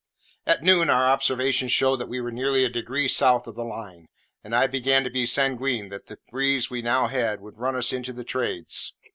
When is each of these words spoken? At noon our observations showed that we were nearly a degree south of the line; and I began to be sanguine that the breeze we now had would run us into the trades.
At 0.47 0.63
noon 0.63 0.89
our 0.89 1.07
observations 1.07 1.71
showed 1.71 1.97
that 1.97 2.09
we 2.09 2.19
were 2.19 2.31
nearly 2.31 2.65
a 2.65 2.69
degree 2.69 3.07
south 3.07 3.45
of 3.45 3.53
the 3.53 3.63
line; 3.63 4.07
and 4.43 4.55
I 4.55 4.65
began 4.65 5.03
to 5.03 5.11
be 5.11 5.27
sanguine 5.27 5.89
that 5.89 6.07
the 6.07 6.17
breeze 6.31 6.71
we 6.71 6.81
now 6.81 7.05
had 7.05 7.39
would 7.39 7.59
run 7.59 7.75
us 7.75 7.93
into 7.93 8.11
the 8.11 8.23
trades. 8.23 8.95